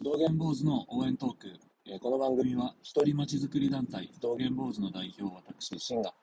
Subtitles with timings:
[0.00, 1.48] 道元坊主の応援トーク。
[1.84, 6.14] えーこの番組は、一人まちづくり団体、道元坊主の代表、私、シンが、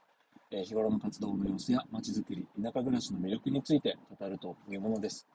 [0.49, 5.27] えー日頃の活動の様子やまちづくり、田舎暮らしの魅力について語るというものです。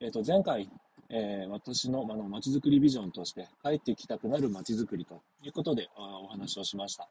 [0.00, 0.70] えっ、と、前回、
[1.08, 7.08] えー私のあのまちづくりビジョンとして、帰ってきたくなるまちづくりということでお話をしました。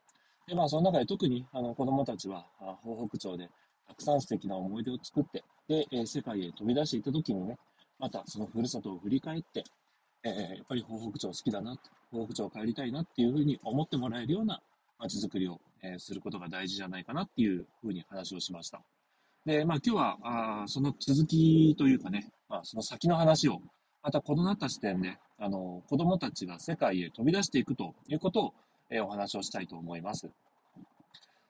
[0.48, 3.50] で、まあ、その中で特にあの子供たちは、あ東北町で
[3.90, 7.58] たくさん素敵な思い出を作って、で、えー世界へ飛び出していった時にね、
[8.00, 9.66] またそのふるさとを振り返って、
[10.36, 11.78] えーやっぱり東北町好きだな、
[12.12, 14.62] 東北町帰りたいなっていうふうに思ってもらえるような
[15.00, 18.82] 街づくりを、えーすることが大事じゃないかなっていうふうに話をしました。
[19.46, 20.18] で、まあ今日は、
[20.64, 23.62] あその続きというかね、まあその先の話を、
[24.04, 28.54] また異なった視点で、あの、子供たちが世界へ飛び出していくということを、
[28.90, 30.30] えーお話をしたいと思います。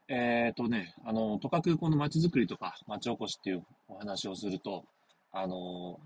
[0.09, 4.85] えっ、とね、あの、とかくこの街づくりとか街おこしっていうお話をすると、
[5.31, 5.99] あの、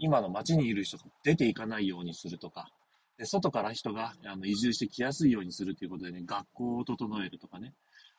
[0.00, 2.68] 今の街にいる人が出ていかないようにするとか、
[3.18, 7.74] で外から人があの移住してきやすいようにするということでね、学校を整えるとかね、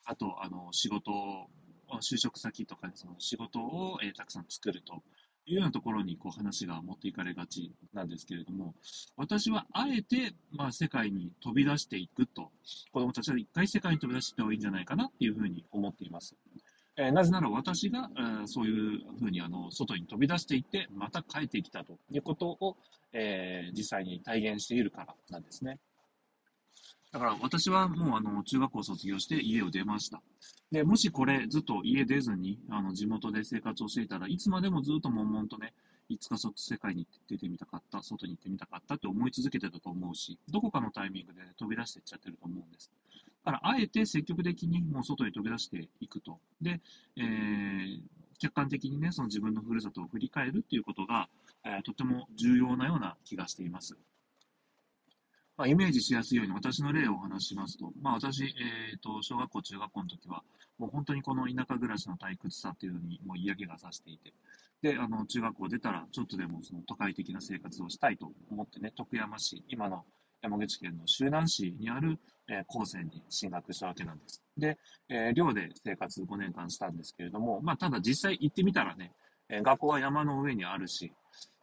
[0.06, 1.48] あと、あの、仕事を、
[2.02, 5.04] 就職先とかね、その仕事を、えーたくさん作ると
[5.46, 8.76] いうようなところにこう話が持っていかれがちなんですけれども、
[9.18, 12.52] 私はあえて、まあ、世界に飛び出していくと、
[12.92, 16.36] 子供たちは一回世界に飛び出していった方がいいんじゃないかなっていうふうに思っています。
[16.98, 18.10] えーなぜなら私が、
[18.44, 22.78] えそういうふうにあの外に飛び出していって、また帰ってきたということを、
[23.14, 25.80] えー実際に体現しているからなんですね。
[27.12, 30.22] だから私はもうあの中学校を卒業して家を出ました。
[30.72, 35.74] で、もしこれずっと家出ずにあの地元で生活をしていたらいつまでもずっと悶々とね、
[36.08, 42.92] いつかそ世界に出てみたかった、外に行ってみたかったって思い続けてたと思うし、どこかのタイミングで、飛び出していっちゃってると思うんです。
[43.44, 46.40] だから、あえて積極的にもう外に飛び出していくと。
[46.62, 46.82] で、
[47.18, 48.02] えー
[48.42, 51.30] 客観的にね、その自分のふるさとを振り返るっていうことが、
[51.64, 53.96] えーとても重要なような気がしています。
[55.58, 60.44] まあ、イメージしやすいように私の例をお話しますと、まあ、私、えー、と小学校、中学校の時は、
[60.80, 64.34] もう本当にこの田舎暮らしの退屈さっていうのにもう嫌気がさしていて、
[64.82, 70.04] で、あの中学校出たら、ちょっとでもその都会的な生活をしたいと思ってね、徳山市、今の
[70.42, 72.18] 山口県の周南市にある、
[72.50, 74.42] えー高専に進学したわけなんです。
[74.58, 74.78] で、
[75.10, 79.12] えー寮で生活5年間したんですけれども、まあ、ただ実際行ってみたらね、
[79.50, 81.12] えー学校は山の上にあるし、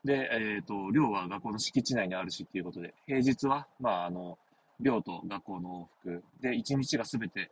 [0.05, 4.39] で、えっ、と、寮は学校の敷地内にあるしっていうことで、平日は、まあ、あの、
[4.81, 7.51] 寮と学校の往復で、一日がすべて、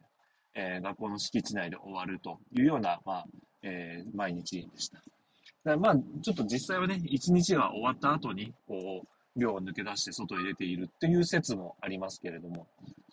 [0.54, 3.26] えー学校の敷地内で終わるというような、まあ、
[3.62, 5.03] えー毎日でした。
[5.76, 12.67] まあ、ちょっと実際はね、一日が終わった後に、こう、寮を抜け出して外へ出ているっていう説もありますけれども、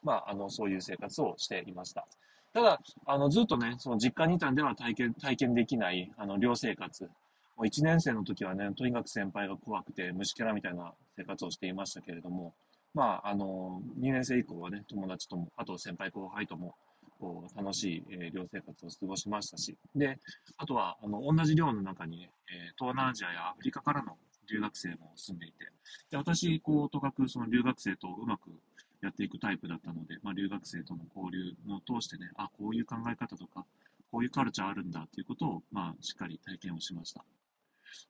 [0.04, 2.08] まあ、あの、そういう生活をしていました。
[2.54, 7.04] ただ、あの、ずっとね、その実家にいたんでは体験、体験できない、あの、寮生活。
[7.04, 12.54] もう1年生の時はね、とにかく先輩が怖くて、虫けらみたいな生活をしていましたけれども、
[12.94, 16.76] まあ、あの、2年生以降はね、友達とも、あと先輩後輩とも、
[17.20, 20.20] こう、楽しい、えー寮生活を過ごしましたし、で、
[20.58, 24.18] あとは、あの、同じ寮の中に、ねえー東南アジアやアフリカからの
[24.50, 25.66] 留学生も住んでいて、
[26.12, 28.52] で、私、こう、とかくその留学生とうまく
[29.02, 33.66] やっていくタイプだったので、まあ、留学生との交流を通してね、あ、こういう考え方とか、
[34.12, 37.24] こういうカルチャーあるんだっていうことを、まあ、しっかり体験をしました。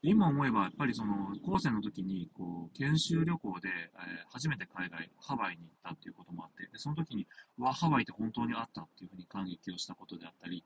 [0.02, 7.28] 今思えば、やっぱりその、高専の時に、こう、研修旅行で、えー初めて海外、ハワイに行ったっていうこともあって、でその時に、
[7.60, 10.64] うわ、ハワイって本当にあったっていうふうに感激をしたことであったり、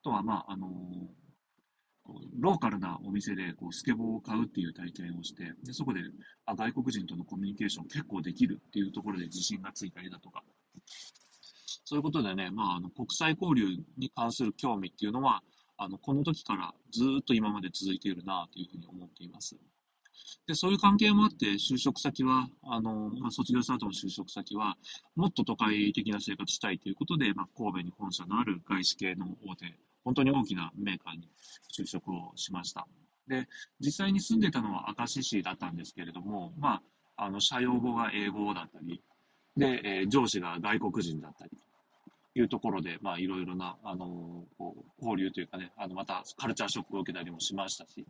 [0.00, 1.31] あとは、まあ、あのー
[2.04, 6.00] こうローカルなお店でこうスケボーを買うっていう体験をして、でそこで
[6.46, 10.42] あ外国人とのコミュニケーション結構できるっていうところで自信がついたりだとか、
[11.84, 15.42] そういうことでね、まあ、あの国際交流に関する興味っていうのは、
[15.76, 19.56] あのこの時からずっと今まで続いているなというふうに思っています。
[20.46, 24.76] で、そういう関係もあって、就職先は、あの、まあ、卒業した後の就職先は、
[25.14, 31.28] もっと都会的な生活したいということで、まあ、神戸に本社のある外資系の大手、本当に大きなメーカーに
[31.72, 32.86] 就職をしました。
[33.28, 33.48] で、
[33.80, 36.82] 実際に住んでたのは明石市だったんですけれども、ま
[37.16, 39.00] あ、あの、社用語が英語だったり、
[39.56, 41.50] で、えー上司が外国人だったり、
[42.34, 48.06] いうところで、まあ、いろいろな、あのこう交流というかね、あの、また、カルチャーショックを受けたりもしましたし、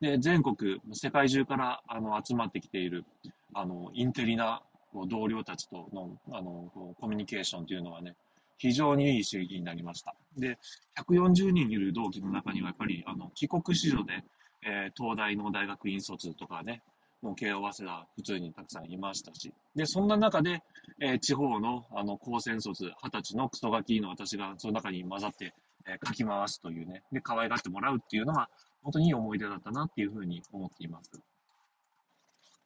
[0.00, 3.04] で、全国、世界中から、あの、集まってきている、
[3.52, 8.14] あの、インテリな、こう同僚たちとの、あの、こうコミュニケーションというのはね、
[8.58, 10.14] 非常にいい刺激になりました。
[10.36, 10.58] で、
[10.98, 14.24] 140人いる同期の中には、やっぱり、あの、帰国子女で、
[14.66, 16.82] えー東大の大学院卒とかね、
[17.22, 20.62] もう慶応早稲田普通にたくさんいましたし、で、そんな中で、
[21.00, 25.54] えー地方の、あの、高専卒、二十歳のクソガキの私がその中に混ざって、
[25.86, 28.48] えー書き回すというね、で、可愛がってもらうっていうのは、
[28.82, 31.10] 本当にいい思い出だったなっていうふうに思っています。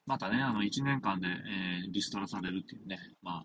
[0.07, 3.45] またね、あの、1年間で、えー、リストラされるっていうね、ま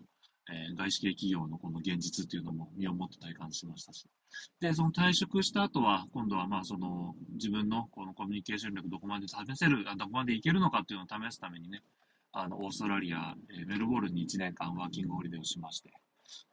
[0.50, 4.06] えー、外資系企業のこの現実っていうのも身をもって体感しましたし。
[4.60, 11.82] で、その退職した後は、今度はまあ、その、自分のこのコミュニケーション力どこまで試せる、どこまでいけるのかっていうのを試すためにね、
[12.32, 15.92] あの、オーストラリア、えー、メルボルンに1年間ワーキングホリデーをしまして。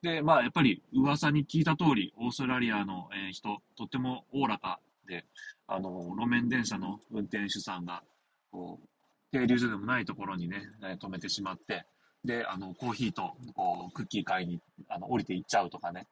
[0.01, 5.25] で、まあ、やっぱり噂に聞いた通り、オーストラリアの、えー、人、とってもおおらかで、
[5.67, 8.03] あの、路面電車の運転手さんが、
[8.51, 8.87] こう、
[9.31, 10.61] 停留所でもないところにね、
[10.99, 11.85] 止めてしまって、
[12.23, 14.59] で、あの、コーヒーと、こう、クッキー買いに、
[14.89, 16.07] あの、降りていっちゃうとかね。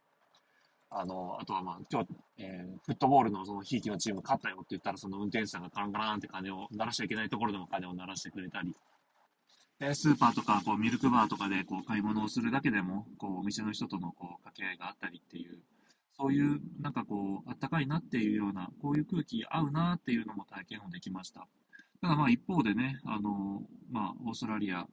[0.91, 2.09] あの、あとはまあ、今日、
[2.39, 8.75] えー、フットボールのその、ひいきのチーム勝ったよって言ったら、その運転手さんがカランカランって金を鳴らしちゃいけないところでも金を鳴らしてくれたり、
[9.79, 15.59] で、スーパーとか、こう、ミルクバーとかで、こう、買い物をするだけでも、こう、お店の人との、こう、掛け合いがあったりっていう、
[16.17, 21.47] そういう、なんかこう、あったかいなっていうような、こういう空気合うなっていうのも体験をできました。
[22.01, 24.85] ただまあ一方でね、あの、まあ、オーストラリア、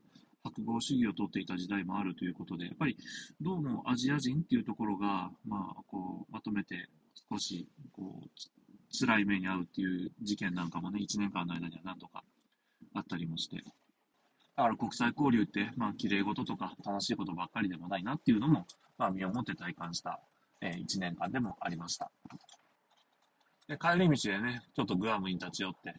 [0.47, 2.97] 白豪主義をとっていた時代もあるということで、やっぱり
[3.41, 6.89] どうもアジア人っていうところが、まあ、こう、まとめて
[7.31, 8.29] 少し、こう、
[8.99, 12.23] 辛い目に遭うっていう事件なんかもね、1年間の間には何度か
[12.95, 13.57] あったりもして。
[13.57, 18.67] だから国際交流って、まあ、綺麗事とか楽しいことばっかりでもないなっていうのも、
[18.97, 20.21] まあ、身をもって体感した、
[20.63, 22.11] えー、1年間でもありました。
[23.69, 25.95] で、帰り道でね、ちょっとグアムに立ち寄って、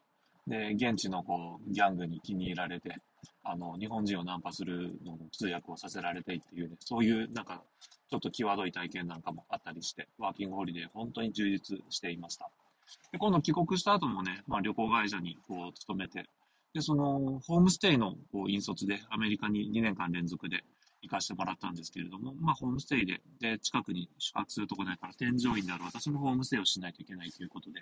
[0.47, 2.95] で、現地のこう、ギャングに気に入られて、
[3.43, 7.63] あの、日本人をナンパするのの通訳をさせられてっていうね、そういうなんか、
[8.09, 12.49] ちょっと際どい体験なんかもあったりして、ワーキングホリデー本当に充実していました。
[13.11, 16.25] で、今度帰国した後もね、まあ旅行会社にこう勤めて、
[16.73, 20.63] で、その、ホームステイのこう引率でアメリカに2年間連続で
[21.01, 27.81] 行かせてもらったんですけれども、まあ、ホームステイで、で、近くに宿泊するとこないから、添乗員である私もホームステイをしないといけないということで、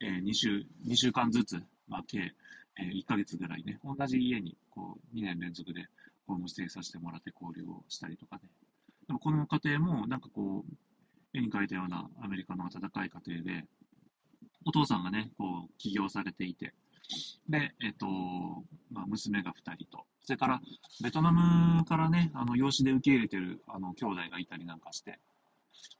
[0.00, 2.32] えー、2週、2週間ずつ、まあ、計、
[2.78, 5.86] えー、1ヶ月ぐらいね、同じ家に、こう、2年連続で
[6.26, 8.42] ホームステイさせてもらって交流をしたりとかね。
[9.06, 13.64] でも、この家庭も、なんかこう、絵に描いたようなアメリカの温かい家庭で、
[14.64, 16.74] お父さんがね、こう、起業されていて、
[17.48, 18.06] で、えっ、と、
[18.92, 20.60] まあ、娘が2人と、それから、
[21.02, 25.18] ベトナムからね、あの、養子で受け入れてる、あの、兄弟がいたりなんかして、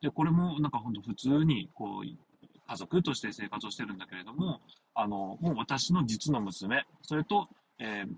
[0.02, 2.28] で、これも、なんか本当普通に、こう、
[2.69, 4.61] 家族として生活をしてるんだけれども、
[4.94, 7.49] あの、もう私の実の娘、それと、
[7.79, 8.09] えー、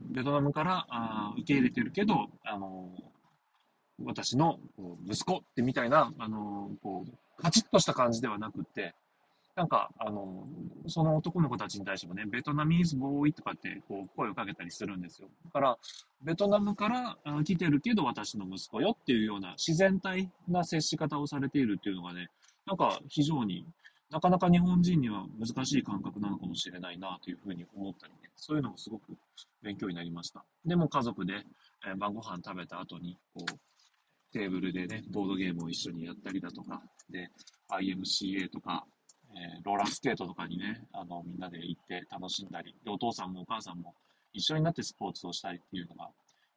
[0.00, 2.90] ベトナムからあ受け入れてるけど、あの、
[4.04, 4.58] 私の
[5.06, 8.94] 息子ってみたいな、あの、こう、カチッとした感じではなくって、
[9.54, 10.48] なんか、あの、
[10.88, 15.28] その男の子たちに対してもね、ベトナミーズボーイとかってこう声をかけたりするんですよ。
[15.44, 15.78] だから、
[16.22, 22.30] ベトナムから来てるけど私の息子よっていうような自然体な接し方をされているっていうのがね、
[22.66, 23.66] なんか非常に
[24.12, 29.16] なかなか日本人には難しい感覚なのかもしれないなというふうに思ったりね、そういうのもすごく
[29.62, 30.44] 勉強になりました。
[30.66, 31.46] でも家族で、
[31.86, 37.30] え晩ご飯食べた後に、こう、テーブルでね、ボードゲームを一緒にやったりだとか、で、
[37.70, 38.84] IMCA とか、
[39.34, 43.94] えー、ローラースケートとかにね、あの、みんなで行って楽しんだり、で、お父さんもお母さんも
[44.34, 46.10] 一緒になってスポーツをしたりっていうのが、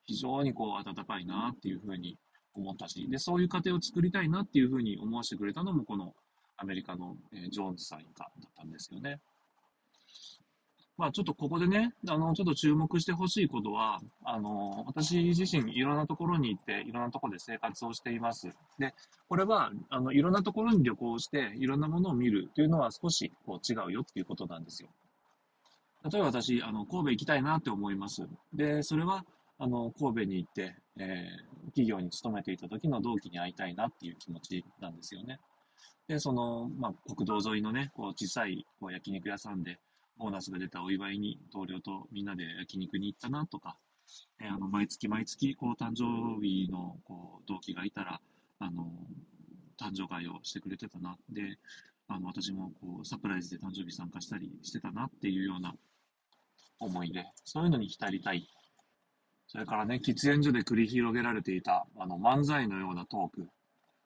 [0.03, 2.17] 非常にこう、温かいなっていうふうに
[2.53, 6.13] 思ったし、で、そういう家庭を作りたいなっていうふうに思わせてくれたのも、この
[6.57, 9.19] アメリカの、えー、ジョーンズさん一家だったんですよね。
[10.97, 18.49] まあちょっとここでね、あの、ちょっと注目してほしいことは、あの、私自身いろんなところに行って、いろんなところで生活をしています。
[18.79, 18.93] で、
[19.27, 24.89] これは、あの、いろんなところに旅行して、いろんなものを見るというのは少しこう違うよっていうことなんですよ。
[26.09, 28.25] 例えば私、あの、神戸行きたいなって思います。
[28.53, 29.25] で、それは、
[29.57, 35.39] あの、神戸に行って、えー、企業に勤めていた時の同期に会いたいなっていう気持ちなんですよね。
[36.07, 39.79] で、その、まあ、国道沿いのね、こう、小さい、こう、焼肉屋さんで、
[40.17, 43.75] ボーナスが出たお祝いに同僚とみんなで焼肉に行ったなとか、
[44.39, 48.21] えー、あの、毎月毎月、こう、誕生日の、こう、同期がいたら、
[48.59, 48.91] あの、
[49.79, 51.17] 誕生会をしてくれてたな。
[51.29, 51.57] で、
[52.07, 55.73] あの、私も、こう、サプライズで誕生日参加したりしてたなっていうような
[56.79, 58.47] 思いで、そういうのに浸りたい。
[59.47, 63.49] それからね、喫煙所で繰り広げられていた、あの、漫才のようなトーク。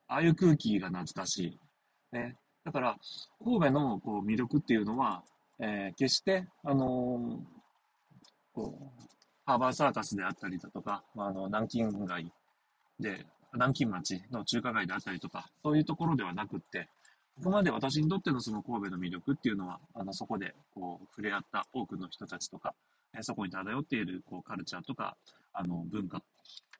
[0.08, 1.60] ああいう空気が懐かしい。
[2.12, 2.36] ね。
[2.64, 2.98] だから、
[3.44, 5.24] 神戸のこう魅力っていうのは、
[5.60, 7.38] えー、決して、あのー、
[8.54, 9.10] こう、
[9.46, 12.32] ハーバーサーカスであったりだとか、まあ、あの、南京街
[13.00, 16.88] で、南京町の中華街であったりとか、そういうところではなくって、
[17.38, 22.76] ここまで私にとってのその神戸の魅力っていうのは、あの、そこで、こう、触れ合った多くの人たちとか、
[23.18, 25.18] えそこに漂っている、こう、カルチャーとか、
[25.54, 26.22] あの、文化。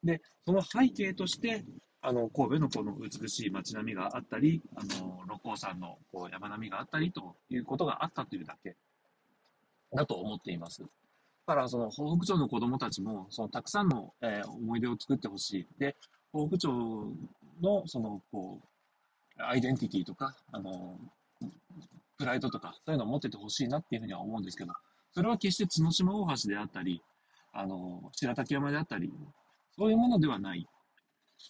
[0.04, 1.64] で、その背景として、
[2.02, 8.76] あの、神戸のこの美しい街並みがあったり、あの、六甲山のこう山並みがあったりということがあったというだけ
[9.94, 10.82] だと思っています。
[10.82, 15.68] だからその東北町の子供たちもそのたくさんの、えー、思い出を作ってほしい。
[15.80, 15.96] で、
[16.32, 17.16] 東北町
[17.62, 21.00] のそのこうアイデンティティとかあの
[22.20, 24.74] プライドとかそういうのを持っててほしいなっていうふうには思うんですけど、
[25.12, 27.02] それは決して角島大橋であったり、
[27.52, 29.12] あの白滝山であったり、
[29.76, 30.68] そういうものではない。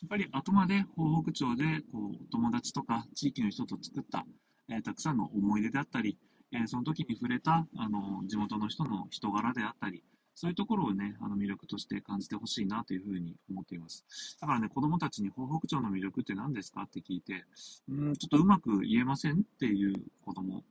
[0.02, 4.26] やっぱりあくまで東北町でこう友達とか地域の人と作った、
[4.70, 6.18] えー、たくさんの思い出であったり、
[6.52, 10.04] えー、その時に触れたあの地元の人の人柄であったり、
[10.36, 14.06] そういうところをね、あの魅力として感じてほしいなというふうに思っています。
[14.40, 16.84] だからね、子供たちに東北町の魅力って何ですか？
[16.84, 17.44] って聞いて、
[17.90, 20.64] うん、ちょっとうまく言えませんっていう子供、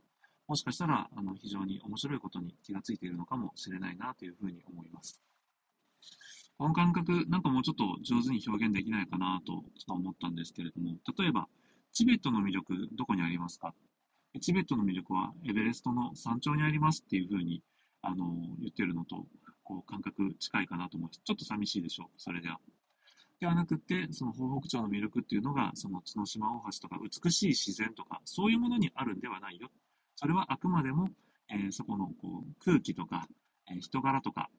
[0.47, 5.21] もしかしたら、あの、非常に面白いことに気がついているのかもしれないなというふうに思います。
[6.59, 11.47] この感覚、なんかもうちょっと上手に表現できないかなとちょっと思ったんですけれども、例えば、
[11.93, 13.75] チベットの魅力、どこにありますか？
[14.41, 17.63] チベットの魅力はエベレストの山頂にありますっていうふうに、
[18.03, 18.27] あの、
[18.61, 19.25] 言ってるのと、
[19.63, 21.21] こう、感覚近いかなと思います。
[21.25, 22.59] ちょっと寂しいでしょう、それでは。
[23.41, 29.71] ではなくて、その東北町の魅力っていうのが、その角島大橋とか美しい自然とか、そういうものにあるんではないよ。
[30.17, 31.09] それはあくまでも、
[31.49, 33.29] えー、そこのこう空気とか、
[33.71, 34.51] えー、人柄とか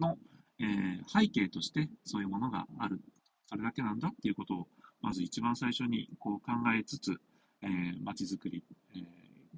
[0.00, 0.18] の、
[0.58, 3.00] えー、背景としてそういうものがある。
[3.46, 4.68] それだけなんだっていうことを、
[5.00, 7.20] まず一番最初にこう考えつつ、
[7.62, 9.02] えー、街づくり、えー、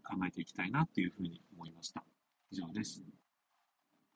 [0.02, 2.04] 考えていきたいなっていうふうに思いました。
[2.50, 3.02] 以上です。